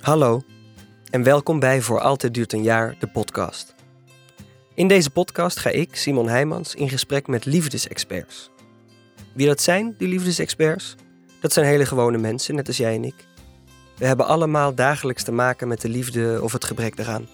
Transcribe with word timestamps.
Hallo 0.00 0.42
en 1.10 1.22
welkom 1.22 1.58
bij 1.58 1.80
Voor 1.80 2.00
Altijd 2.00 2.34
Duurt 2.34 2.52
een 2.52 2.62
Jaar, 2.62 2.96
de 2.98 3.06
podcast. 3.06 3.74
In 4.74 4.88
deze 4.88 5.10
podcast 5.10 5.58
ga 5.58 5.70
ik, 5.70 5.96
Simon 5.96 6.28
Heijmans, 6.28 6.74
in 6.74 6.88
gesprek 6.88 7.26
met 7.26 7.44
liefdesexperts. 7.44 8.50
Wie 9.34 9.46
dat 9.46 9.60
zijn, 9.60 9.94
die 9.98 10.08
liefdesexperts? 10.08 10.94
Dat 11.40 11.52
zijn 11.52 11.66
hele 11.66 11.86
gewone 11.86 12.18
mensen, 12.18 12.54
net 12.54 12.66
als 12.66 12.76
jij 12.76 12.94
en 12.94 13.04
ik. 13.04 13.14
We 13.96 14.06
hebben 14.06 14.26
allemaal 14.26 14.74
dagelijks 14.74 15.22
te 15.22 15.32
maken 15.32 15.68
met 15.68 15.80
de 15.80 15.88
liefde 15.88 16.38
of 16.42 16.52
het 16.52 16.64
gebrek 16.64 16.96
daaraan. 16.96 17.28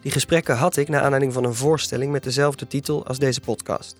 Die 0.00 0.12
gesprekken 0.12 0.56
had 0.56 0.76
ik 0.76 0.88
naar 0.88 1.02
aanleiding 1.02 1.32
van 1.32 1.44
een 1.44 1.54
voorstelling 1.54 2.12
met 2.12 2.22
dezelfde 2.22 2.66
titel 2.66 3.06
als 3.06 3.18
deze 3.18 3.40
podcast. 3.40 3.96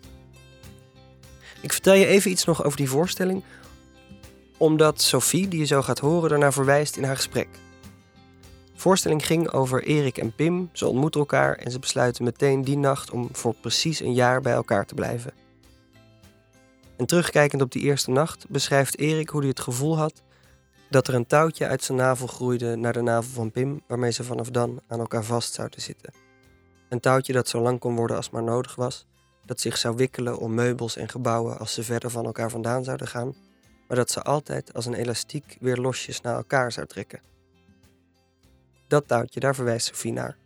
Ik 1.61 1.73
vertel 1.73 1.95
je 1.95 2.07
even 2.07 2.30
iets 2.30 2.45
nog 2.45 2.64
over 2.64 2.77
die 2.77 2.89
voorstelling, 2.89 3.43
omdat 4.57 5.00
Sophie, 5.00 5.49
die 5.49 5.58
je 5.58 5.64
zo 5.64 5.82
gaat 5.82 5.99
horen, 5.99 6.31
daarna 6.31 6.53
verwijst 6.53 6.96
in 6.96 7.04
haar 7.04 7.17
gesprek. 7.17 7.49
De 8.72 8.80
voorstelling 8.80 9.27
ging 9.27 9.50
over 9.50 9.82
Erik 9.82 10.18
en 10.18 10.35
Pim. 10.35 10.71
Ze 10.72 10.86
ontmoeten 10.86 11.21
elkaar 11.21 11.57
en 11.57 11.71
ze 11.71 11.79
besluiten 11.79 12.25
meteen 12.25 12.63
die 12.63 12.77
nacht 12.77 13.11
om 13.11 13.29
voor 13.32 13.54
precies 13.61 14.00
een 14.00 14.14
jaar 14.14 14.40
bij 14.40 14.53
elkaar 14.53 14.86
te 14.86 14.94
blijven. 14.94 15.32
En 16.96 17.07
terugkijkend 17.07 17.63
op 17.63 17.72
die 17.72 17.82
eerste 17.82 18.11
nacht 18.11 18.49
beschrijft 18.49 18.99
Erik 18.99 19.29
hoe 19.29 19.40
hij 19.40 19.49
het 19.49 19.61
gevoel 19.61 19.96
had 19.96 20.22
dat 20.91 21.08
er 21.08 21.14
een 21.14 21.27
touwtje 21.27 21.66
uit 21.66 21.82
zijn 21.82 21.99
navel 21.99 22.27
groeide 22.27 22.77
naar 22.77 22.93
de 22.93 23.00
navel 23.00 23.30
van 23.32 23.50
Pim, 23.50 23.82
waarmee 23.86 24.11
ze 24.11 24.25
vanaf 24.25 24.50
dan 24.50 24.80
aan 24.86 24.99
elkaar 24.99 25.25
vast 25.25 25.52
zouden 25.52 25.80
zitten. 25.80 26.13
Een 26.89 27.00
touwtje 27.00 27.32
dat 27.32 27.49
zo 27.49 27.61
lang 27.61 27.79
kon 27.79 27.96
worden 27.96 28.16
als 28.16 28.30
maar 28.30 28.43
nodig 28.43 28.75
was, 28.75 29.07
dat 29.44 29.61
zich 29.61 29.77
zou 29.77 29.96
wikkelen 29.96 30.39
om 30.39 30.55
meubels 30.55 30.96
en 30.96 31.08
gebouwen 31.08 31.58
als 31.58 31.75
ze 31.75 31.82
verder 31.82 32.11
van 32.11 32.25
elkaar 32.25 32.50
vandaan 32.50 32.84
zouden 32.84 33.08
gaan, 33.08 33.34
dat 33.94 34.11
ze 34.11 34.22
altijd 34.22 34.75
als 34.75 34.86
een 34.86 34.94
elastiek 34.94 35.56
weer 35.60 35.77
losjes 35.77 36.20
naar 36.20 36.36
elkaar 36.36 36.72
zou 36.72 36.86
trekken. 36.86 37.20
Dat 38.88 39.08
touwtje, 39.08 39.41
daar 39.41 39.55
verwijst 39.55 39.86
Sophie 39.86 40.12
naar. 40.12 40.36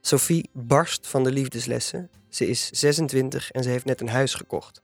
Sophie 0.00 0.48
barst 0.52 1.06
van 1.06 1.24
de 1.24 1.32
liefdeslessen. 1.32 2.10
Ze 2.28 2.46
is 2.46 2.68
26 2.70 3.50
en 3.50 3.62
ze 3.62 3.68
heeft 3.68 3.84
net 3.84 4.00
een 4.00 4.08
huis 4.08 4.34
gekocht. 4.34 4.82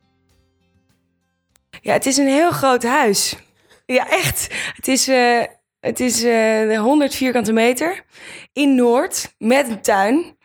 Ja, 1.81 1.93
het 1.93 2.07
is 2.07 2.17
een 2.17 2.27
heel 2.27 2.51
groot 2.51 2.83
huis. 2.83 3.37
Ja, 3.87 4.11
echt. 4.11 4.55
Het 4.77 4.89
is, 4.89 5.09
eh, 5.09 5.43
het 5.81 6.01
is 6.01 6.23
eh 6.23 6.81
100 6.81 7.15
vierkante 7.15 7.53
meter 7.53 8.05
in 8.53 8.75
Noord 8.75 9.35
met 9.39 9.69
een 9.69 9.83
tuin. 9.83 10.37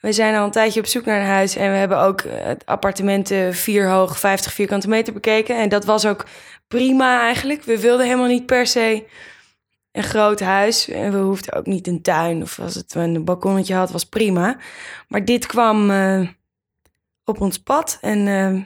We 0.00 0.12
zijn 0.12 0.34
al 0.34 0.44
een 0.44 0.50
tijdje 0.50 0.80
op 0.80 0.86
zoek 0.86 1.04
naar 1.04 1.20
een 1.20 1.26
huis 1.26 1.56
en 1.56 1.70
we 1.70 1.76
hebben 1.76 1.98
ook 1.98 2.20
eh, 2.20 2.50
appartementen 2.64 3.54
vier 3.54 3.88
hoog, 3.88 4.18
50 4.18 4.52
vierkante 4.52 4.88
meter 4.88 5.12
bekeken. 5.12 5.58
En 5.58 5.68
dat 5.68 5.84
was 5.84 6.06
ook 6.06 6.26
prima 6.68 7.20
eigenlijk. 7.20 7.62
We 7.62 7.80
wilden 7.80 8.06
helemaal 8.06 8.28
niet 8.28 8.46
per 8.46 8.66
se 8.66 9.06
een 9.92 10.02
groot 10.02 10.40
huis. 10.40 10.88
En 10.88 11.12
we 11.12 11.18
hoefden 11.18 11.54
ook 11.54 11.66
niet 11.66 11.86
een 11.86 12.02
tuin 12.02 12.42
of 12.42 12.58
als 12.58 12.74
het 12.74 12.94
een 12.94 13.24
balkonnetje 13.24 13.74
had, 13.74 13.90
was 13.90 14.04
prima. 14.04 14.58
Maar 15.08 15.24
dit 15.24 15.46
kwam 15.46 15.90
eh, 15.90 16.28
op 17.24 17.40
ons 17.40 17.58
pad 17.58 17.98
en 18.00 18.26
eh, 18.28 18.64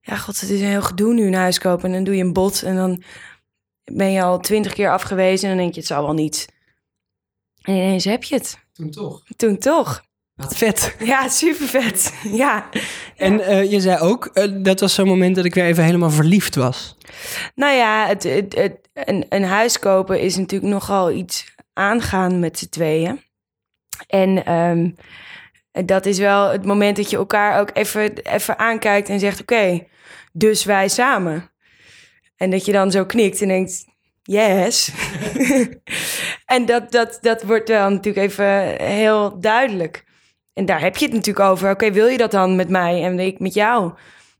ja, 0.00 0.16
god, 0.16 0.40
het 0.40 0.50
is 0.50 0.60
een 0.60 0.66
heel 0.66 0.82
gedoe 0.82 1.14
nu 1.14 1.26
een 1.26 1.34
huis 1.34 1.58
kopen. 1.58 1.84
En 1.84 1.92
dan 1.92 2.04
doe 2.04 2.16
je 2.16 2.22
een 2.22 2.32
bod 2.32 2.62
en 2.62 2.76
dan 2.76 3.02
ben 3.84 4.12
je 4.12 4.22
al 4.22 4.40
twintig 4.40 4.72
keer 4.72 4.90
afgewezen 4.90 5.48
en 5.48 5.54
dan 5.54 5.62
denk 5.62 5.74
je 5.74 5.80
het 5.80 5.88
zal 5.88 6.02
wel 6.02 6.14
niet. 6.14 6.48
En 7.62 7.74
ineens 7.74 8.04
heb 8.04 8.24
je 8.24 8.34
het. 8.34 8.61
Toen 8.72 8.90
toch. 8.90 9.22
Toen 9.36 9.58
toch. 9.58 10.02
Wat 10.34 10.56
vet. 10.56 10.96
Ja, 10.98 11.28
super 11.28 11.66
vet. 11.66 12.14
Ja. 12.22 12.68
En 13.16 13.40
eh, 13.40 13.70
je 13.70 13.80
zei 13.80 13.98
ook, 13.98 14.26
eh, 14.26 14.52
dat 14.62 14.80
was 14.80 14.94
zo'n 14.94 15.06
moment 15.06 15.36
dat 15.36 15.44
ik 15.44 15.54
weer 15.54 15.64
even 15.64 15.84
helemaal 15.84 16.10
verliefd 16.10 16.54
was. 16.54 16.96
Nou 17.54 17.74
ja, 17.76 18.06
het, 18.06 18.22
het, 18.22 18.54
het, 18.54 18.88
een, 18.94 19.26
een 19.28 19.44
huis 19.44 19.78
kopen 19.78 20.20
is 20.20 20.36
natuurlijk 20.36 20.72
nogal 20.72 21.10
iets 21.10 21.54
aangaan 21.72 22.38
met 22.38 22.58
z'n 22.58 22.68
tweeën. 22.68 23.20
En 24.06 24.44
ehm, 24.44 24.90
dat 25.86 26.06
is 26.06 26.18
wel 26.18 26.50
het 26.50 26.64
moment 26.64 26.96
dat 26.96 27.10
je 27.10 27.16
elkaar 27.16 27.60
ook 27.60 27.70
even, 27.72 28.16
even 28.18 28.58
aankijkt 28.58 29.08
en 29.08 29.20
zegt: 29.20 29.40
Oké, 29.40 29.86
dus 30.32 30.64
wij 30.64 30.88
samen. 30.88 31.50
En 32.36 32.50
dat 32.50 32.64
je 32.64 32.72
dan 32.72 32.90
zo 32.90 33.04
knikt 33.04 33.42
en 33.42 33.48
denkt: 33.48 33.84
Yes. 34.22 34.92
en 36.54 36.66
dat, 36.66 36.92
dat, 36.92 37.18
dat 37.20 37.42
wordt 37.42 37.68
wel 37.68 37.90
natuurlijk 37.90 38.26
even 38.26 38.84
heel 38.86 39.40
duidelijk. 39.40 40.04
En 40.52 40.64
daar 40.64 40.80
heb 40.80 40.96
je 40.96 41.04
het 41.04 41.14
natuurlijk 41.14 41.48
over. 41.48 41.70
Oké, 41.70 41.92
wil 41.92 42.06
je 42.06 42.18
dat 42.18 42.30
dan 42.30 42.56
met 42.56 42.68
mij 42.68 43.02
en 43.02 43.18
ik 43.18 43.38
met 43.38 43.54
jou? 43.54 43.92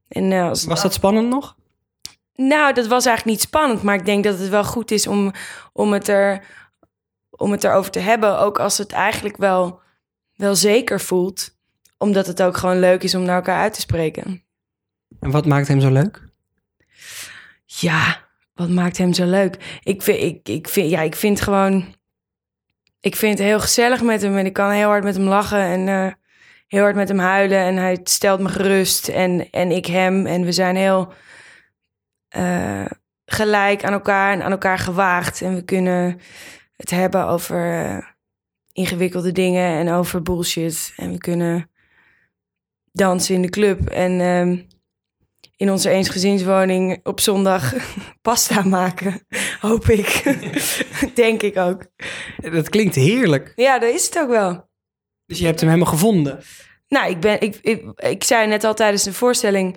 En, 0.09 0.33
eh, 0.33 0.49
als, 0.49 0.65
Was 0.65 0.83
dat 0.83 0.93
spannend 0.93 1.29
nog? 1.29 1.57
nou, 2.35 2.73
dat 2.75 2.87
was 2.87 3.07
eigenlijk 3.07 3.37
niet 3.37 3.49
spannend, 3.49 3.83
maar 3.83 3.95
ik 3.95 4.05
denk 4.05 4.25
dat 4.25 4.39
het 4.39 4.49
wel 4.49 4.65
goed 4.65 4.91
is 4.91 5.07
om, 5.07 5.33
om, 5.73 5.93
het, 5.93 6.09
er, 6.09 6.45
om 7.31 7.53
het 7.53 7.65
erover 7.65 7.91
te 7.91 7.99
hebben. 7.99 8.39
Ook 8.39 8.59
als 8.59 8.79
het 8.79 8.93
eigenlijk 8.93 9.37
wel, 9.37 9.81
wel 10.37 10.55
zeker 10.55 11.01
voelt, 11.01 11.57
omdat 11.99 12.27
het 12.27 12.43
ook 12.43 12.57
gewoon 12.57 12.79
leuk 12.79 13.03
is 13.03 13.15
om 13.15 13.23
naar 13.23 13.37
elkaar 13.37 13.61
uit 13.61 13.75
te 13.75 13.81
spreken. 13.81 14.43
En 15.21 15.31
wat 15.31 15.47
maakt 15.47 15.69
hem 15.69 15.81
zo 15.81 15.91
leuk? 15.91 16.29
Ja, 17.65 18.29
wat 18.55 18.69
maakt 18.69 18.99
hem 18.99 19.13
zo 19.13 19.25
leuk? 19.25 19.81
Ik 19.83 20.03
vind, 20.03 20.19
ik, 20.19 20.49
ik 20.49 20.69
vind, 20.69 20.91
ja, 20.91 21.01
ik 21.01 21.17
vind 21.17 21.41
gewoon. 21.41 21.95
Ik 23.01 23.17
vind 23.17 23.39
het 23.39 23.47
heel 23.47 23.61
gezellig 23.61 24.03
met 24.03 24.23
hem 24.23 24.37
en 24.37 24.47
ik 24.47 24.53
kan 24.53 24.71
heel 24.71 24.89
hard 24.89 25.05
met 25.05 25.15
hem 25.15 25.25
lachen 25.25 25.59
en 25.59 25.89
eh, 25.89 26.13
heel 26.67 26.83
hard 26.83 26.95
met 26.95 27.09
hem 27.09 27.19
huilen. 27.19 27.59
En 27.59 27.77
hij 27.77 28.01
stelt 28.05 28.41
me 28.41 28.49
gerust 28.49 29.09
en, 29.09 29.51
en 29.51 29.71
ik 29.71 29.87
hem. 29.87 30.27
En 30.27 30.45
we 30.45 30.53
zijn 30.53 30.77
heel 30.77 31.13
eh, 32.29 32.85
gelijk 33.25 33.85
aan 33.85 33.93
elkaar 33.93 34.33
en 34.33 34.43
aan 34.43 34.51
elkaar 34.51 34.79
gewaagd. 34.79 35.43
En 35.43 35.55
we 35.55 35.65
kunnen 35.65 36.21
het 36.77 36.91
hebben 36.91 37.27
over 37.27 37.85
eh, 37.85 37.99
ingewikkelde 38.73 39.33
dingen 39.33 39.79
en 39.79 39.91
over 39.93 40.23
bullshit. 40.23 40.93
En 40.97 41.13
we 41.13 41.19
kunnen 41.19 41.71
dansen 42.93 43.35
in 43.35 43.43
de 43.43 43.51
club 43.51 43.89
en 43.89 44.21
ehm, 44.21 44.59
in 45.63 45.71
onze 45.71 45.91
eensgezinswoning 45.91 47.01
op 47.03 47.21
zondag 47.21 47.75
pasta 48.23 48.63
maken. 48.63 49.27
Hoop 49.61 49.89
ik. 49.89 50.23
Denk 51.15 51.43
ik 51.43 51.57
ook. 51.57 51.87
Dat 52.53 52.69
klinkt 52.69 52.95
heerlijk. 52.95 53.53
Ja, 53.57 53.79
dat 53.79 53.95
is 53.95 54.05
het 54.05 54.19
ook 54.19 54.29
wel. 54.29 54.69
Dus 55.27 55.39
je 55.39 55.47
hebt 55.47 55.61
hem 55.61 55.69
helemaal 55.69 55.93
gevonden. 55.93 56.41
Nou, 56.89 57.11
ik, 57.11 57.21
ben, 57.21 57.41
ik, 57.41 57.59
ik, 57.63 57.83
ik 57.97 58.25
zei 58.25 58.47
net 58.47 58.65
al 58.65 58.75
tijdens 58.75 59.03
de 59.03 59.13
voorstelling 59.13 59.77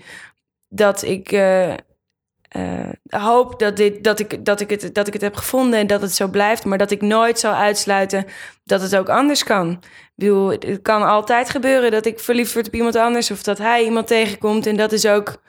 dat 0.67 1.03
ik 1.03 1.31
eh, 1.31 1.71
eh, 1.73 2.89
hoop 3.07 3.59
dat, 3.59 3.77
dit, 3.77 4.03
dat, 4.03 4.19
ik, 4.19 4.45
dat, 4.45 4.59
ik 4.59 4.69
het, 4.69 4.95
dat 4.95 5.07
ik 5.07 5.13
het 5.13 5.21
heb 5.21 5.35
gevonden 5.35 5.79
en 5.79 5.87
dat 5.87 6.01
het 6.01 6.13
zo 6.13 6.27
blijft. 6.27 6.65
Maar 6.65 6.77
dat 6.77 6.91
ik 6.91 7.01
nooit 7.01 7.39
zal 7.39 7.53
uitsluiten 7.53 8.25
dat 8.63 8.81
het 8.81 8.95
ook 8.95 9.09
anders 9.09 9.43
kan. 9.43 9.71
Ik 9.71 10.11
bedoel, 10.15 10.49
het 10.49 10.79
kan 10.81 11.03
altijd 11.03 11.49
gebeuren 11.49 11.91
dat 11.91 12.05
ik 12.05 12.19
verliefd 12.19 12.53
word 12.53 12.67
op 12.67 12.73
iemand 12.73 12.95
anders 12.95 13.31
of 13.31 13.43
dat 13.43 13.57
hij 13.57 13.83
iemand 13.83 14.07
tegenkomt. 14.07 14.65
En 14.65 14.77
dat 14.77 14.91
is 14.91 15.05
ook 15.05 15.43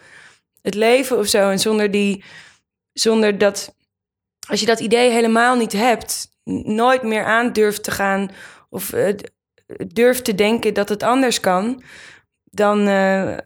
het 0.66 0.74
leven 0.74 1.18
of 1.18 1.26
zo. 1.26 1.50
En 1.50 1.58
zonder, 1.58 1.90
die, 1.90 2.24
zonder 2.92 3.38
dat, 3.38 3.74
als 4.48 4.60
je 4.60 4.66
dat 4.66 4.80
idee 4.80 5.10
helemaal 5.10 5.56
niet 5.56 5.72
hebt, 5.72 6.28
nooit 6.64 7.02
meer 7.02 7.24
aan 7.24 7.52
durft 7.52 7.82
te 7.82 7.90
gaan 7.90 8.30
of 8.68 8.92
eh, 8.92 9.14
durft 9.86 10.24
te 10.24 10.34
denken 10.34 10.74
dat 10.74 10.88
het 10.88 11.02
anders 11.02 11.40
kan, 11.40 11.82
dan 12.44 12.88
eh, 12.88 13.36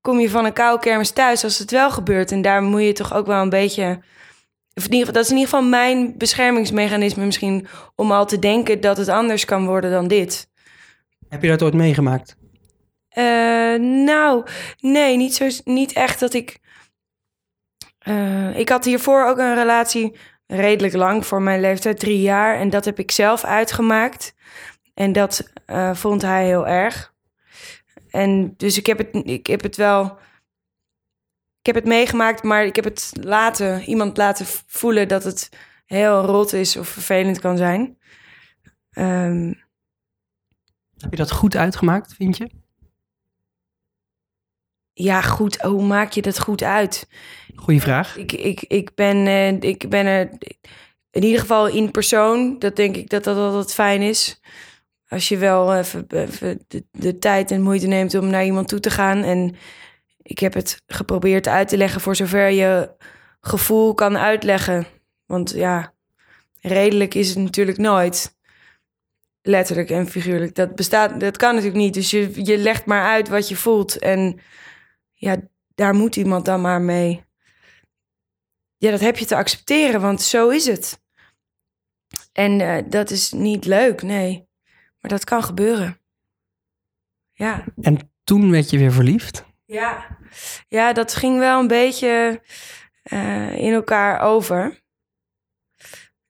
kom 0.00 0.20
je 0.20 0.30
van 0.30 0.44
een 0.44 0.52
koude 0.52 0.82
kermis 0.82 1.10
thuis 1.10 1.44
als 1.44 1.58
het 1.58 1.70
wel 1.70 1.90
gebeurt. 1.90 2.32
En 2.32 2.42
daar 2.42 2.62
moet 2.62 2.82
je 2.82 2.92
toch 2.92 3.14
ook 3.14 3.26
wel 3.26 3.42
een 3.42 3.48
beetje. 3.48 4.00
Dat 4.74 5.16
is 5.16 5.30
in 5.30 5.36
ieder 5.36 5.48
geval 5.48 5.62
mijn 5.62 6.18
beschermingsmechanisme 6.18 7.24
misschien 7.24 7.66
om 7.94 8.12
al 8.12 8.26
te 8.26 8.38
denken 8.38 8.80
dat 8.80 8.96
het 8.96 9.08
anders 9.08 9.44
kan 9.44 9.66
worden 9.66 9.90
dan 9.90 10.08
dit. 10.08 10.48
Heb 11.28 11.42
je 11.42 11.48
dat 11.48 11.62
ooit 11.62 11.74
meegemaakt? 11.74 12.36
Eh, 13.16 13.74
nou, 14.04 14.46
nee, 14.80 15.16
niet, 15.16 15.34
zo, 15.34 15.48
niet 15.64 15.92
echt 15.92 16.20
dat 16.20 16.34
ik. 16.34 16.58
Eh, 17.98 18.58
ik 18.58 18.68
had 18.68 18.84
hiervoor 18.84 19.24
ook 19.26 19.38
een 19.38 19.54
relatie 19.54 20.16
redelijk 20.46 20.94
lang 20.94 21.26
voor 21.26 21.42
mijn 21.42 21.60
leeftijd, 21.60 21.98
drie 21.98 22.20
jaar. 22.20 22.58
En 22.58 22.70
dat 22.70 22.84
heb 22.84 22.98
ik 22.98 23.10
zelf 23.10 23.44
uitgemaakt. 23.44 24.34
En 24.94 25.12
dat 25.12 25.52
eh, 25.66 25.94
vond 25.94 26.22
hij 26.22 26.44
heel 26.44 26.66
erg. 26.66 27.14
En 28.10 28.54
dus 28.56 28.78
ik 28.78 28.86
heb 28.86 28.98
het, 28.98 29.08
ik 29.12 29.46
heb 29.46 29.62
het 29.62 29.76
wel. 29.76 30.18
Ik 31.60 31.66
heb 31.66 31.74
het 31.74 31.84
meegemaakt, 31.84 32.42
maar 32.42 32.64
ik 32.64 32.76
heb 32.76 32.84
het 32.84 33.12
laten, 33.20 33.82
iemand 33.82 34.16
laten 34.16 34.46
voelen 34.66 35.08
dat 35.08 35.24
het 35.24 35.48
heel 35.86 36.24
rot 36.24 36.52
is 36.52 36.76
of 36.76 36.88
vervelend 36.88 37.40
kan 37.40 37.56
zijn. 37.56 37.98
Ehm, 38.90 39.52
Heb 40.96 41.10
je 41.10 41.16
dat 41.16 41.30
goed 41.30 41.56
uitgemaakt, 41.56 42.14
vind 42.14 42.36
je? 42.36 42.64
Ja, 44.98 45.20
goed, 45.22 45.60
hoe 45.60 45.82
maak 45.82 46.12
je 46.12 46.22
dat 46.22 46.40
goed 46.40 46.62
uit? 46.62 47.08
Goeie 47.54 47.80
vraag. 47.80 48.16
Ik, 48.16 48.32
ik, 48.32 48.62
ik, 48.62 48.94
ben, 48.94 49.26
eh, 49.26 49.70
ik 49.70 49.88
ben 49.88 50.06
er 50.06 50.28
in 51.10 51.22
ieder 51.22 51.40
geval 51.40 51.66
in 51.66 51.90
persoon. 51.90 52.58
Dat 52.58 52.76
denk 52.76 52.96
ik 52.96 53.10
dat 53.10 53.24
dat 53.24 53.36
altijd 53.36 53.74
fijn 53.74 54.02
is. 54.02 54.40
Als 55.08 55.28
je 55.28 55.36
wel 55.36 55.74
even, 55.74 56.04
even 56.08 56.64
de, 56.68 56.84
de 56.90 57.18
tijd 57.18 57.50
en 57.50 57.62
moeite 57.62 57.86
neemt 57.86 58.14
om 58.14 58.26
naar 58.26 58.44
iemand 58.44 58.68
toe 58.68 58.80
te 58.80 58.90
gaan. 58.90 59.22
En 59.22 59.56
ik 60.22 60.38
heb 60.38 60.54
het 60.54 60.82
geprobeerd 60.86 61.48
uit 61.48 61.68
te 61.68 61.76
leggen 61.76 62.00
voor 62.00 62.16
zover 62.16 62.50
je 62.50 62.90
gevoel 63.40 63.94
kan 63.94 64.18
uitleggen. 64.18 64.86
Want 65.26 65.50
ja, 65.50 65.92
redelijk 66.60 67.14
is 67.14 67.28
het 67.28 67.38
natuurlijk 67.38 67.78
nooit. 67.78 68.34
Letterlijk 69.42 69.90
en 69.90 70.08
figuurlijk. 70.08 70.54
Dat 70.54 70.74
bestaat, 70.74 71.20
dat 71.20 71.36
kan 71.36 71.54
natuurlijk 71.54 71.82
niet. 71.82 71.94
Dus 71.94 72.10
je, 72.10 72.44
je 72.44 72.58
legt 72.58 72.86
maar 72.86 73.04
uit 73.04 73.28
wat 73.28 73.48
je 73.48 73.56
voelt. 73.56 73.98
En 73.98 74.40
ja, 75.16 75.36
daar 75.74 75.94
moet 75.94 76.16
iemand 76.16 76.44
dan 76.44 76.60
maar 76.60 76.80
mee. 76.80 77.24
Ja, 78.76 78.90
dat 78.90 79.00
heb 79.00 79.16
je 79.16 79.24
te 79.24 79.36
accepteren, 79.36 80.00
want 80.00 80.22
zo 80.22 80.48
is 80.48 80.66
het. 80.66 81.02
En 82.32 82.60
eh, 82.60 82.84
dat 82.88 83.10
is 83.10 83.32
niet 83.32 83.64
leuk, 83.64 84.02
nee. 84.02 84.48
Maar 85.00 85.10
dat 85.10 85.24
kan 85.24 85.42
gebeuren. 85.42 86.00
Ja. 87.32 87.64
En 87.80 88.12
toen 88.24 88.50
werd 88.50 88.70
je 88.70 88.78
weer 88.78 88.92
verliefd? 88.92 89.44
Ja, 89.64 90.18
ja 90.68 90.92
dat 90.92 91.14
ging 91.14 91.38
wel 91.38 91.60
een 91.60 91.68
beetje 91.68 92.42
eh, 93.02 93.58
in 93.58 93.72
elkaar 93.72 94.20
over. 94.20 94.80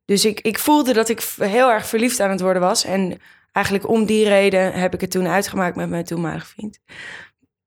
Dus 0.04 0.24
ik, 0.24 0.40
ik 0.40 0.58
voelde 0.58 0.92
dat 0.92 1.08
ik 1.08 1.20
heel 1.38 1.70
erg 1.70 1.86
verliefd 1.86 2.20
aan 2.20 2.30
het 2.30 2.40
worden 2.40 2.62
was. 2.62 2.84
En 2.84 3.20
eigenlijk 3.52 3.88
om 3.88 4.04
die 4.04 4.28
reden 4.28 4.72
heb 4.72 4.94
ik 4.94 5.00
het 5.00 5.10
toen 5.10 5.26
uitgemaakt 5.26 5.76
met 5.76 5.88
mijn 5.88 6.04
toenmalige 6.04 6.46
vriend. 6.46 6.78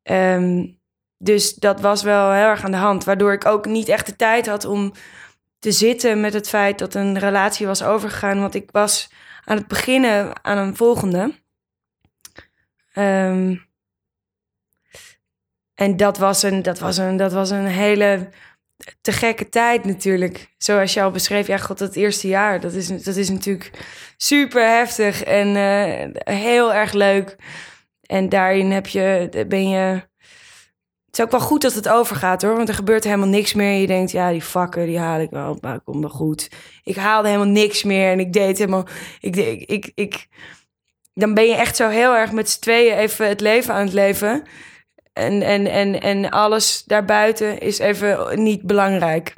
Ehm, 0.02 0.66
dus 1.22 1.54
dat 1.54 1.82
was 1.82 2.04
wel 2.04 2.32
heel 2.32 2.46
erg 2.46 2.64
aan 2.64 2.72
de 2.72 2.78
hand. 2.78 3.04
Waardoor 3.04 3.34
ik 3.34 3.46
ook 3.46 3.66
niet 3.66 3.88
echt 3.88 4.06
de 4.06 4.16
tijd 4.16 4.48
had 4.48 4.66
om 4.66 4.94
te 5.60 5.72
zitten 5.72 6.20
met 6.20 6.34
het 6.34 6.50
feit 6.50 6.80
dat 6.80 6.94
een 6.94 7.20
relatie 7.20 7.68
was 7.68 7.84
overgegaan. 7.84 8.40
Want 8.40 8.56
ik 8.56 8.72
was 8.72 9.10
aan 9.46 9.58
het 9.58 9.68
beginnen 9.68 10.44
aan 10.44 10.58
een 10.58 10.76
volgende. 10.76 11.34
Ehm, 12.94 13.56
en 15.74 15.98
dat 15.98 16.18
was, 16.18 16.44
een, 16.44 16.62
dat, 16.62 16.80
was 16.80 16.98
een, 16.98 17.18
dat 17.18 17.32
was 17.32 17.50
een 17.50 17.66
hele 17.66 18.30
te 19.02 19.12
gekke 19.12 19.50
tijd 19.50 19.86
natuurlijk. 19.86 20.54
Zoals 20.58 20.94
je 20.94 21.02
al 21.02 21.12
beschreef, 21.12 21.48
ja, 21.48 21.58
god, 21.58 21.78
dat 21.78 21.96
eerste 21.96 22.28
jaar, 22.28 22.60
dat 22.60 22.74
is, 22.74 22.88
dat 22.88 23.16
is 23.16 23.30
natuurlijk 23.30 23.72
super 24.18 24.68
heftig 24.68 25.24
en 25.24 25.56
eh, 25.56 26.36
heel 26.36 26.74
erg 26.74 26.94
leuk. 26.94 27.36
En 28.02 28.30
daarin 28.30 28.72
heb 28.72 28.88
je, 28.88 29.30
ben 29.48 29.70
je. 29.70 30.09
Het 31.10 31.18
is 31.20 31.24
ook 31.24 31.32
wel 31.32 31.48
goed 31.48 31.62
dat 31.62 31.74
het 31.74 31.90
overgaat 31.90 32.42
hoor, 32.42 32.56
want 32.56 32.70
er 32.70 32.76
gebeurt 32.76 33.04
helemaal 33.04 33.28
niks 33.28 33.54
meer. 33.54 33.82
Je 33.82 33.88
denkt, 33.88 34.12
ja, 34.12 34.32
die 34.32 34.44
vakken, 34.44 34.86
die 34.86 35.00
haal 35.00 35.20
ik 35.20 35.30
wel, 35.30 35.58
maar 35.62 35.80
komt 35.80 36.00
wel 36.00 36.10
goed. 36.10 36.50
Ik 36.84 36.96
haalde 36.96 37.28
helemaal 37.28 37.54
niks 37.54 37.84
meer 37.84 38.12
en 38.12 38.20
ik 38.20 38.34
deed 38.34 38.58
helemaal. 38.58 38.86
Ik, 39.20 39.36
ik, 39.66 39.92
ik, 39.96 40.28
dan 41.14 41.34
ben 41.34 41.46
je 41.46 41.56
echt 41.56 41.76
zo 41.76 41.90
heel 41.90 42.16
erg 42.16 42.32
met 42.32 42.50
z'n 42.50 42.60
tweeën 42.60 42.98
even 42.98 43.28
het 43.28 43.42
leven 43.42 43.74
aan 43.74 43.86
het 43.86 43.94
leven. 43.94 44.44
En, 45.14 45.42
en, 45.42 45.68
en, 45.68 46.02
en 46.02 46.30
alles 46.30 46.84
daarbuiten 46.84 47.60
is 47.60 47.80
even 47.80 48.44
niet 48.44 48.62
belangrijk. 48.62 49.34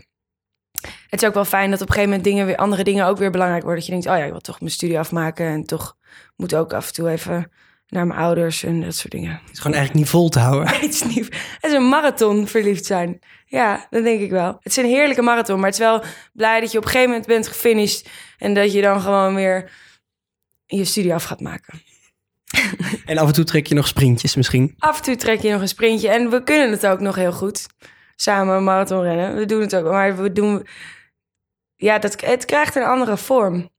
Het 1.10 1.22
is 1.22 1.28
ook 1.28 1.34
wel 1.34 1.46
fijn 1.46 1.72
dat 1.72 1.82
op 1.82 1.88
een 1.88 1.94
gegeven 1.94 2.10
moment 2.10 2.30
dingen 2.30 2.46
weer, 2.46 2.56
andere 2.56 2.84
dingen 2.84 3.06
ook 3.06 3.18
weer 3.18 3.32
belangrijk 3.32 3.64
worden. 3.64 3.80
Dat 3.80 3.88
je 3.88 4.02
denkt, 4.02 4.08
oh 4.08 4.18
ja, 4.18 4.24
ik 4.24 4.32
wil 4.32 4.42
toch 4.42 4.60
mijn 4.60 4.72
studie 4.72 5.00
afmaken. 5.00 5.46
En 5.46 5.66
toch 5.66 5.98
moet 6.36 6.56
ook 6.56 6.74
af 6.74 6.88
en 6.88 6.94
toe 6.94 7.10
even 7.10 7.52
naar 7.92 8.08
mijn 8.08 8.20
ouders 8.20 8.64
en 8.64 8.82
dat 8.82 8.96
soort 8.96 9.12
dingen. 9.12 9.32
Het 9.32 9.52
is 9.52 9.60
gewoon 9.60 9.78
eigenlijk 9.78 10.06
niet 10.06 10.14
vol 10.14 10.30
te 10.30 10.40
houden. 10.40 10.68
het, 10.80 10.94
is 10.94 11.04
niet, 11.04 11.26
het 11.62 11.72
is 11.72 11.74
een 11.74 11.90
marathon 11.90 12.48
verliefd 12.48 12.86
zijn. 12.86 13.20
Ja, 13.46 13.88
dat 13.90 14.04
denk 14.04 14.22
ik 14.22 14.30
wel. 14.30 14.48
Het 14.48 14.72
is 14.72 14.78
een 14.78 14.86
heerlijke 14.86 15.22
marathon, 15.22 15.56
maar 15.56 15.66
het 15.66 15.80
is 15.80 15.86
wel 15.86 16.04
blij 16.34 16.60
dat 16.60 16.72
je 16.72 16.78
op 16.78 16.84
een 16.84 16.90
gegeven 16.90 17.10
moment 17.10 17.28
bent 17.28 17.48
gefinished. 17.48 18.10
En 18.38 18.54
dat 18.54 18.74
je 18.74 18.82
dan 18.82 19.02
gewoon 19.02 19.36
weer 19.36 19.72
je 20.66 20.86
studie 20.86 21.14
af 21.14 21.24
gaat 21.24 21.42
maken. 21.42 21.82
En 23.06 23.18
af 23.18 23.28
en 23.28 23.34
toe 23.34 23.44
trek 23.44 23.68
je 23.68 23.76
nog 23.76 23.88
sprintjes 23.88 24.36
misschien. 24.36 24.76
Af 24.78 24.98
en 24.98 25.04
toe 25.04 25.16
trek 25.16 25.42
je 25.42 25.52
nog 25.52 25.62
een 25.62 25.68
sprintje. 25.68 26.10
En 26.10 26.30
we 26.30 26.44
kunnen 26.44 26.72
het 26.72 26.88
ook 26.88 27.00
nog 27.00 27.16
heel 27.16 27.32
goed. 27.32 27.68
Samen 28.16 28.56
een 28.56 28.64
marathon 28.64 29.02
rennen. 29.02 29.36
We 29.36 29.46
doen 29.46 29.62
het 29.62 29.76
ook. 29.76 29.92
Maar 29.92 30.18
we 30.18 30.32
doen... 30.32 30.68
Ja, 31.76 32.00
dat, 32.00 32.22
het 32.22 32.46
krijgt 32.46 32.76
een 32.76 32.84
andere 32.84 33.18
vorm. 33.18 33.70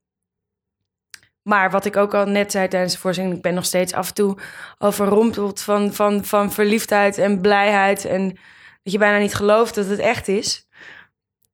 Maar 1.43 1.71
wat 1.71 1.85
ik 1.85 1.97
ook 1.97 2.15
al 2.15 2.27
net 2.27 2.51
zei 2.51 2.69
tijdens 2.69 2.93
de 2.93 2.99
voorziening... 2.99 3.37
ik 3.37 3.43
ben 3.43 3.55
nog 3.55 3.65
steeds 3.65 3.93
af 3.93 4.09
en 4.09 4.15
toe 4.15 4.39
overrompeld 4.79 5.61
van, 5.61 5.93
van, 5.93 6.25
van 6.25 6.53
verliefdheid 6.53 7.19
en 7.19 7.41
blijheid. 7.41 8.05
En 8.05 8.29
dat 8.83 8.93
je 8.93 8.99
bijna 8.99 9.19
niet 9.19 9.35
gelooft 9.35 9.75
dat 9.75 9.87
het 9.87 9.99
echt 9.99 10.29
is. 10.29 10.69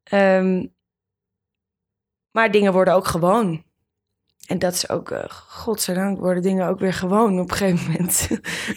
Ehm, 0.03 0.67
maar 2.31 2.51
dingen 2.51 2.73
worden 2.73 2.95
ook 2.95 3.07
gewoon. 3.07 3.67
En 4.47 4.59
dat 4.59 4.73
is 4.73 4.89
ook, 4.89 5.11
uh, 5.11 5.25
godzijdank, 5.29 6.19
worden 6.19 6.43
dingen 6.43 6.69
ook 6.69 6.79
weer 6.79 6.93
gewoon 6.93 7.41
op 7.41 7.51
een 7.51 7.57
gegeven 7.57 7.91
moment. 7.91 8.29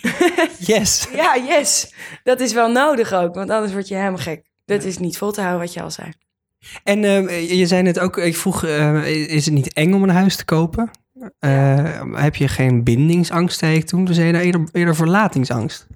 yes. 0.73 1.07
ja, 1.11 1.37
yes. 1.37 1.93
Dat 2.23 2.39
is 2.39 2.53
wel 2.53 2.71
nodig 2.71 3.13
ook, 3.13 3.35
want 3.35 3.49
anders 3.49 3.73
word 3.73 3.87
je 3.87 3.95
helemaal 3.95 4.17
gek. 4.17 4.45
Dat 4.65 4.83
is 4.83 4.97
niet 4.97 5.17
vol 5.17 5.31
te 5.31 5.41
houden 5.41 5.61
wat 5.61 5.73
je 5.73 5.81
al 5.81 5.91
zei. 5.91 6.13
En 6.83 7.03
uh, 7.03 7.51
je 7.51 7.67
zei 7.67 7.81
net 7.81 7.99
ook, 7.99 8.17
ik 8.17 8.35
vroeg, 8.35 8.63
uh, 8.63 9.07
is 9.07 9.45
het 9.45 9.53
niet 9.53 9.73
eng 9.73 9.93
om 9.93 10.03
een 10.03 10.09
huis 10.09 10.35
te 10.35 10.45
kopen? 10.45 10.91
heb 12.13 12.35
je 12.35 12.47
geen 12.47 12.83
bindingsangst, 12.83 13.59
zei 13.59 13.75
ik 13.75 13.85
toen? 13.85 14.05
Toen 14.05 14.15
zei 14.15 14.27
je 14.27 14.33
nou 14.33 14.45
eerder, 14.45 14.69
eerder 14.71 14.95
verlatingsangst. 14.95 15.87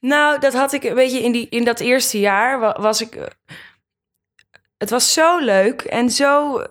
Nou, 0.00 0.40
dat 0.40 0.54
had 0.54 0.72
ik 0.72 0.84
een 0.84 0.94
beetje 0.94 1.22
in, 1.22 1.32
die, 1.32 1.48
in 1.48 1.64
dat 1.64 1.80
eerste 1.80 2.20
jaar, 2.20 2.80
was 2.80 3.00
ik... 3.00 3.34
Het 4.76 4.90
was 4.90 5.12
zo 5.12 5.38
leuk 5.38 5.80
en 5.80 6.10
zo 6.10 6.62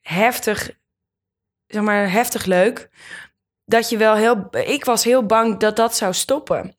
heftig, 0.00 0.70
zeg 1.66 1.82
maar, 1.82 2.10
heftig 2.10 2.44
leuk. 2.44 2.88
Dat 3.64 3.88
je 3.88 3.96
wel 3.96 4.14
heel. 4.14 4.48
Ik 4.50 4.84
was 4.84 5.04
heel 5.04 5.26
bang 5.26 5.58
dat 5.58 5.76
dat 5.76 5.96
zou 5.96 6.12
stoppen. 6.12 6.76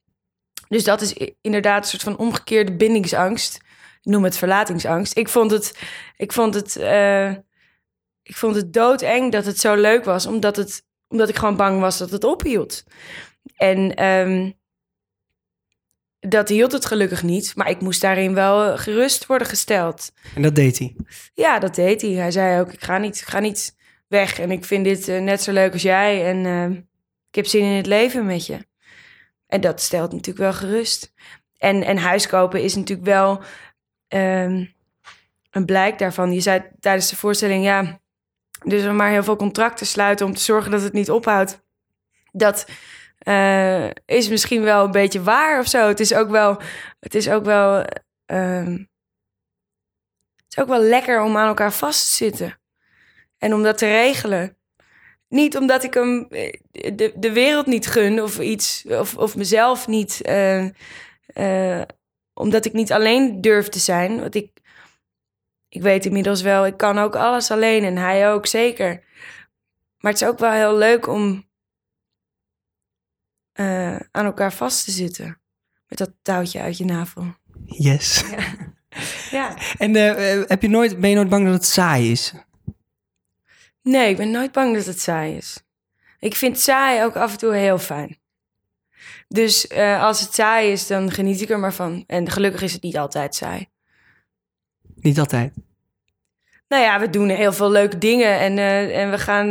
Dus 0.68 0.84
dat 0.84 1.02
is 1.02 1.14
inderdaad 1.42 1.84
een 1.84 1.90
soort 1.90 2.04
van 2.04 2.18
omgekeerde 2.18 2.72
bindingsangst. 2.72 3.60
Ik 4.04 4.12
noem 4.12 4.24
het 4.24 4.38
verlatingsangst. 4.38 5.18
Ik 5.18 5.30
vond 5.30 5.52
het. 5.52 5.80
Ik 6.18 6.32
vond 6.32 6.54
het. 6.54 6.78
Uh, 6.78 7.30
ik 8.24 8.36
vond 8.36 8.56
het 8.56 8.74
doodeng 8.74 9.32
dat 9.32 9.46
het 9.46 9.60
zo 9.60 9.76
leuk 9.76 10.04
was, 10.04 10.26
omdat, 10.26 10.56
het, 10.56 10.86
omdat 11.08 11.30
ik 11.30 11.36
gewoon 11.36 11.56
bang 11.56 11.80
was 11.80 11.98
dat 11.98 12.12
het 12.12 12.24
ophield. 12.24 12.84
En 13.56 14.06
um, 14.06 14.60
dat 16.20 16.50
hield 16.50 16.72
het 16.72 16.86
gelukkig 16.86 17.24
niet, 17.24 17.56
maar 17.56 17.70
ik 17.70 17.82
moest 17.82 18.02
daarin 18.02 18.34
wel 18.34 18.78
gerust 18.78 19.26
worden 19.26 19.48
gesteld. 19.48 20.12
En 20.36 20.42
dat 20.42 20.56
deed 20.56 20.80
hij? 20.80 20.96
Ja, 21.34 21.60
dat 21.60 21.76
deed 21.76 22.02
hij. 22.02 22.12
Hij 22.12 22.32
zei 22.32 22.60
ook, 22.60 22.74
ik 22.74 22.84
ga 22.84 22.98
niet, 22.98 23.22
ga 23.26 23.40
niet 23.40 23.76
weg 24.08 24.40
en 24.40 24.52
ik 24.52 24.66
vind 24.66 24.86
dit 24.86 25.08
uh, 25.08 25.22
net 25.22 25.42
zo 25.42 25.52
leuk 25.52 25.74
als 25.74 25.82
jij 25.82 26.26
en 26.26 26.46
uh, 26.46 26.78
ik 27.30 27.36
heb 27.36 27.46
zin 27.46 27.64
in 27.64 27.76
het 27.76 27.86
leven 27.86 28.26
met 28.26 28.46
je. 28.46 28.58
En 29.48 29.62
dat 29.62 29.82
stelt 29.82 30.12
natuurlijk 30.12 30.38
wel 30.38 30.54
gerust. 30.54 31.14
En, 31.58 31.84
en 31.84 31.98
huiskopen 31.98 32.64
is 32.64 32.76
natuurlijk 32.76 33.08
wel 33.08 33.42
um, 34.14 34.74
een 35.52 35.66
blijk 35.66 36.00
daarvan. 36.00 36.34
Je 36.34 36.42
zei 36.42 36.64
tijdens 36.80 37.10
de 37.10 37.16
voorstelling, 37.16 37.64
ja, 37.64 38.00
dus 38.64 38.84
we 38.84 38.92
maar 38.92 39.10
heel 39.10 39.24
veel 39.24 39.36
contracten 39.36 39.86
sluiten 39.86 40.26
om 40.26 40.34
te 40.34 40.42
zorgen 40.42 40.72
dat 40.72 40.82
het 40.82 40.94
niet 40.94 41.12
ophoudt. 41.12 41.62
Dat 42.32 42.66
uh, 43.28 43.90
is 44.06 44.30
misschien 44.30 44.64
wel 44.64 44.86
een 44.86 44.92
beetje 44.92 45.24
waar 45.24 45.60
of 45.60 45.68
zo. 45.68 45.88
Het 45.88 46.00
is 46.00 46.14
ook 46.14 46.30
wel, 46.30 46.62
het 47.00 47.16
is 47.16 47.30
ook 47.30 47.46
wel, 47.46 47.80
uh, 48.28 48.66
het 50.36 50.48
is 50.50 50.58
ook 50.58 50.68
wel 50.68 50.82
lekker 50.82 51.22
om 51.22 51.38
aan 51.38 51.48
elkaar 51.48 51.74
vast 51.74 52.08
te 52.08 52.14
zitten 52.14 52.60
en 53.38 53.54
om 53.54 53.64
dat 53.64 53.78
te 53.78 53.88
regelen. 53.88 54.56
Niet 55.28 55.58
omdat 55.58 55.84
ik 55.84 55.94
hem 55.94 56.28
de, 56.30 57.14
de 57.16 57.32
wereld 57.32 57.66
niet 57.66 57.88
gun 57.88 58.22
of 58.22 58.40
iets, 58.40 58.86
of, 58.90 59.18
of 59.18 59.36
mezelf 59.36 59.88
niet, 59.88 60.20
uh, 60.30 61.82
omdat 62.34 62.66
ik 62.66 62.74
niet 62.74 62.92
alleen 62.92 63.42
durf 63.42 63.70
te 63.70 63.80
zijn. 63.80 64.20
Want 64.20 64.36
ik, 64.36 64.52
ik 65.70 65.82
weet 65.82 66.06
inmiddels 66.06 66.42
wel, 66.42 66.66
ik 66.66 66.78
kan 66.78 66.98
ook 66.98 67.16
alles 67.16 67.52
alleen 67.52 67.84
en 67.84 67.98
hij 67.98 68.32
ook 68.32 68.46
zeker. 68.46 69.04
Maar 69.98 70.12
het 70.12 70.22
is 70.22 70.28
ook 70.28 70.40
wel 70.40 70.52
heel 70.52 70.78
leuk 70.78 71.08
om 71.08 71.50
uh, 73.56 73.96
aan 73.96 74.26
elkaar 74.26 74.54
vast 74.54 74.86
te 74.86 74.92
zitten. 74.92 75.40
Met 75.88 75.98
dat 75.98 76.12
touwtje 76.22 76.60
uit 76.62 76.78
je 76.78 76.86
navel. 76.86 77.36
Yes. 77.66 78.24
Ja. 79.32 79.56
ja. 79.56 79.58
En 79.78 79.96
uh, 79.96 80.44
heb 80.48 80.62
je 80.62 80.70
nooit, 80.70 81.00
ben 81.00 81.10
je 81.10 81.16
nooit 81.16 81.30
bang 81.30 81.46
dat 81.46 81.54
het 81.54 81.66
saai 81.66 82.12
is? 82.12 82.34
Nee, 83.82 84.10
ik 84.10 84.18
ben 84.18 84.32
nooit 84.32 84.52
bang 84.52 84.76
dat 84.76 84.86
het 84.86 85.00
saai 85.00 85.36
is. 85.36 85.64
Ik 86.20 86.36
vind 86.36 86.60
saai 86.60 87.04
ook 87.04 87.16
af 87.16 87.32
en 87.32 87.38
toe 87.38 87.54
heel 87.54 87.78
fijn. 87.78 88.21
Dus 89.32 89.66
uh, 89.66 90.04
als 90.04 90.22
het 90.22 90.34
saai 90.34 90.72
is, 90.72 90.88
dan 90.88 91.12
geniet 91.12 91.42
ik 91.42 91.50
er 91.50 91.60
maar 91.60 91.74
van. 91.74 92.04
En 92.08 92.30
gelukkig 92.30 92.62
is 92.62 92.74
het 92.74 92.82
niet 92.84 92.98
altijd 92.98 93.36
saai. 93.36 93.70
Niet 94.96 95.20
altijd? 95.20 95.54
Nou 96.68 96.84
ja, 96.84 97.00
we 97.00 97.10
doen 97.10 97.30
heel 97.30 97.54
veel 97.54 97.72
leuke 97.72 97.98
dingen 97.98 98.40
en, 98.40 98.58
uh, 98.58 98.98
en 99.02 99.12
we 99.12 99.18
gaan 99.18 99.48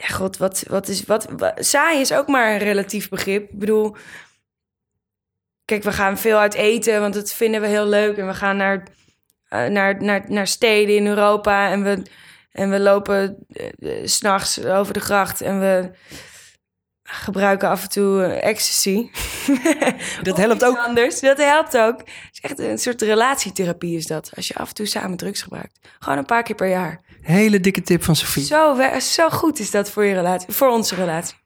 ja, 0.00 0.06
god, 0.06 0.36
wat, 0.36 0.64
wat 0.68 0.88
is. 0.88 1.04
Wat, 1.04 1.28
saai 1.56 2.00
is 2.00 2.12
ook 2.12 2.26
maar 2.26 2.52
een 2.52 2.58
relatief 2.58 3.08
begrip. 3.08 3.50
Ik 3.50 3.58
bedoel. 3.58 3.96
Kijk, 5.64 5.82
we 5.82 5.92
gaan 5.92 6.18
veel 6.18 6.38
uit 6.38 6.54
eten, 6.54 7.00
want 7.00 7.14
dat 7.14 7.32
vinden 7.32 7.60
we 7.60 7.66
heel 7.66 7.86
leuk. 7.86 8.16
En 8.16 8.26
we 8.26 8.34
gaan 8.34 8.56
naar, 8.56 8.86
naar, 9.48 10.02
naar, 10.02 10.24
naar 10.28 10.46
steden 10.46 10.96
in 10.96 11.06
Europa. 11.06 11.70
En 11.70 11.82
we, 11.82 12.02
en 12.52 12.70
we 12.70 12.80
lopen 12.80 13.46
uh, 13.48 14.06
s'nachts 14.06 14.64
over 14.64 14.92
de 14.92 15.00
gracht. 15.00 15.40
En 15.40 15.60
we 15.60 15.90
gebruiken 17.12 17.68
af 17.68 17.82
en 17.82 17.88
toe 17.88 18.24
ecstasy. 18.24 19.10
Dat 20.22 20.36
helpt 20.36 20.64
ook. 20.64 20.76
Anders, 20.76 21.20
dat 21.20 21.38
helpt 21.38 21.76
ook. 21.76 21.98
Het 21.98 22.30
is 22.32 22.40
echt 22.40 22.58
een 22.58 22.78
soort 22.78 23.02
relatietherapie 23.02 23.96
is 23.96 24.06
dat. 24.06 24.30
Als 24.36 24.48
je 24.48 24.54
af 24.54 24.68
en 24.68 24.74
toe 24.74 24.86
samen 24.86 25.16
drugs 25.16 25.42
gebruikt. 25.42 25.78
Gewoon 25.98 26.18
een 26.18 26.24
paar 26.24 26.42
keer 26.42 26.56
per 26.56 26.68
jaar. 26.68 27.00
Hele 27.22 27.60
dikke 27.60 27.82
tip 27.82 28.02
van 28.02 28.16
Sofie. 28.16 28.44
Zo, 28.44 28.76
zo 28.98 29.30
goed 29.30 29.58
is 29.58 29.70
dat 29.70 29.90
voor 29.90 30.04
je 30.04 30.14
relatie, 30.14 30.52
voor 30.52 30.68
onze 30.68 30.94
relatie. 30.94 31.36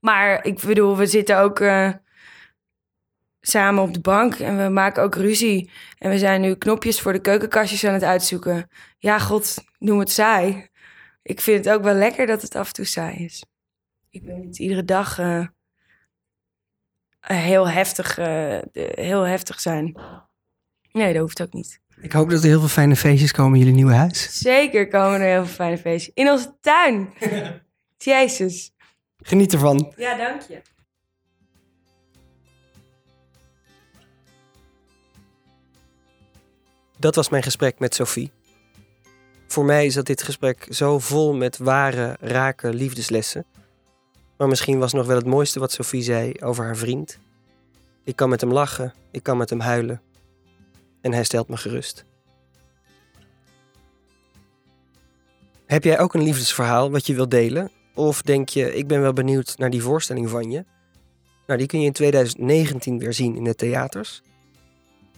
Maar 0.00 0.44
ik 0.44 0.60
bedoel, 0.60 0.96
we 0.96 1.06
zitten 1.06 1.38
ook 1.38 1.60
eh, 1.60 1.90
samen 3.40 3.82
op 3.82 3.94
de 3.94 4.00
bank 4.00 4.34
en 4.34 4.62
we 4.62 4.68
maken 4.68 5.02
ook 5.02 5.14
ruzie. 5.14 5.70
En 5.98 6.10
we 6.10 6.18
zijn 6.18 6.40
nu 6.40 6.54
knopjes 6.54 7.00
voor 7.00 7.12
de 7.12 7.20
keukenkastjes 7.20 7.84
aan 7.84 7.92
het 7.92 8.04
uitzoeken. 8.04 8.70
Ja, 8.98 9.18
god, 9.18 9.54
noem 9.78 9.98
het 9.98 10.10
saai. 10.10 10.68
Ik 11.22 11.40
vind 11.40 11.64
het 11.64 11.74
ook 11.74 11.82
wel 11.82 11.94
lekker 11.94 12.26
dat 12.26 12.42
het 12.42 12.54
af 12.54 12.66
en 12.66 12.72
toe 12.72 12.84
saai 12.84 13.24
is. 13.24 13.44
Ik 14.16 14.22
wil 14.22 14.36
niet 14.36 14.58
iedere 14.58 14.84
dag 14.84 15.18
eh, 15.18 15.46
heel, 17.20 17.68
heftig, 17.68 18.18
eh, 18.18 18.58
heel 18.72 19.22
heftig 19.22 19.60
zijn. 19.60 19.96
Nee, 20.92 21.12
dat 21.12 21.22
hoeft 21.22 21.42
ook 21.42 21.52
niet. 21.52 21.80
Ik 22.00 22.12
hoop 22.12 22.30
dat 22.30 22.42
er 22.42 22.48
heel 22.48 22.58
veel 22.58 22.68
fijne 22.68 22.96
feestjes 22.96 23.32
komen 23.32 23.52
in 23.52 23.58
jullie 23.58 23.74
nieuwe 23.74 23.92
huis. 23.92 24.38
Zeker 24.38 24.88
komen 24.88 25.20
er 25.20 25.26
heel 25.26 25.44
veel 25.44 25.54
fijne 25.54 25.78
feestjes. 25.78 26.14
In 26.14 26.30
onze 26.30 26.56
tuin. 26.60 27.12
Jezus. 27.96 28.72
Geniet 29.16 29.52
ervan. 29.52 29.92
Ja, 29.96 30.16
dank 30.16 30.40
je. 30.40 30.62
Dat 36.98 37.14
was 37.14 37.28
mijn 37.28 37.42
gesprek 37.42 37.78
met 37.78 37.94
Sophie. 37.94 38.32
Voor 39.46 39.64
mij 39.64 39.90
zat 39.90 40.06
dit 40.06 40.22
gesprek 40.22 40.66
zo 40.70 40.98
vol 40.98 41.34
met 41.34 41.58
ware, 41.58 42.16
rake 42.20 42.74
liefdeslessen. 42.74 43.46
Maar 44.36 44.48
misschien 44.48 44.78
was 44.78 44.92
nog 44.92 45.06
wel 45.06 45.16
het 45.16 45.26
mooiste 45.26 45.60
wat 45.60 45.72
Sophie 45.72 46.02
zei 46.02 46.32
over 46.40 46.64
haar 46.64 46.76
vriend. 46.76 47.18
Ik 48.04 48.16
kan 48.16 48.28
met 48.28 48.40
hem 48.40 48.52
lachen, 48.52 48.94
ik 49.10 49.22
kan 49.22 49.36
met 49.36 49.50
hem 49.50 49.60
huilen. 49.60 50.02
En 51.00 51.12
hij 51.12 51.24
stelt 51.24 51.48
me 51.48 51.56
gerust. 51.56 52.04
Heb 55.66 55.84
jij 55.84 55.98
ook 55.98 56.14
een 56.14 56.22
liefdesverhaal 56.22 56.90
wat 56.90 57.06
je 57.06 57.14
wilt 57.14 57.30
delen? 57.30 57.70
Of 57.94 58.22
denk 58.22 58.48
je, 58.48 58.74
ik 58.74 58.86
ben 58.86 59.00
wel 59.00 59.12
benieuwd 59.12 59.58
naar 59.58 59.70
die 59.70 59.82
voorstelling 59.82 60.30
van 60.30 60.50
je? 60.50 60.64
Nou, 61.46 61.58
die 61.58 61.68
kun 61.68 61.80
je 61.80 61.86
in 61.86 61.92
2019 61.92 62.98
weer 62.98 63.12
zien 63.12 63.36
in 63.36 63.44
de 63.44 63.54
theaters. 63.54 64.22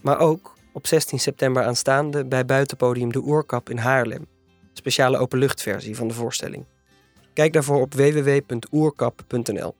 Maar 0.00 0.18
ook 0.18 0.54
op 0.72 0.86
16 0.86 1.18
september 1.18 1.64
aanstaande 1.64 2.24
bij 2.24 2.44
buitenpodium 2.44 3.12
De 3.12 3.22
Oerkap 3.22 3.70
in 3.70 3.78
Haarlem. 3.78 4.26
Speciale 4.72 5.18
openluchtversie 5.18 5.96
van 5.96 6.08
de 6.08 6.14
voorstelling. 6.14 6.64
Kijk 7.38 7.52
daarvoor 7.52 7.80
op 7.80 7.94
www.oerkap.nl. 7.94 9.74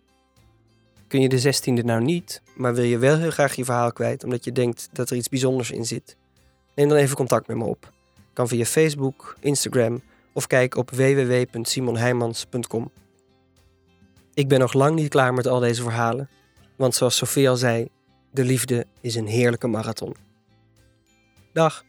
Kun 1.09 1.21
je 1.21 1.29
de 1.29 1.43
16e 1.43 1.85
nou 1.85 2.03
niet, 2.03 2.43
maar 2.57 2.75
wil 2.75 2.85
je 2.85 2.99
wel 2.99 3.17
heel 3.17 3.31
graag 3.31 3.55
je 3.55 3.65
verhaal 3.65 3.93
kwijt 3.93 4.25
omdat 4.25 4.45
je 4.45 4.53
denkt 4.53 4.89
dat 4.93 5.11
er 5.11 5.17
iets 5.17 5.29
bijzonders 5.29 5.71
in 5.71 5.85
zit? 5.85 6.17
Neem 6.75 6.89
dan 6.89 6.99
even 6.99 7.17
contact 7.17 7.47
met 7.47 7.57
me 7.57 7.65
op. 7.65 7.93
Kan 8.33 8.49
via 8.49 8.65
Facebook, 8.65 9.37
Instagram 9.41 10.03
of 10.33 10.47
kijk 10.47 10.77
op 10.77 10.91
www.simonheimans.com. 10.91 12.91
Ik 14.35 14.49
ben 14.49 14.59
nog 14.59 14.73
lang 14.73 14.95
niet 14.95 15.09
klaar 15.09 15.35
met 15.35 15.47
al 15.47 15.61
deze 15.61 15.83
verhalen, 15.83 16.29
want 16.77 16.95
zoals 16.95 17.17
Sofie 17.17 17.49
al 17.49 17.57
zei, 17.57 17.89
de 18.31 18.45
liefde 18.45 18.87
is 19.01 19.15
een 19.15 19.27
heerlijke 19.27 19.67
marathon. 19.67 20.17
Dag. 21.53 21.87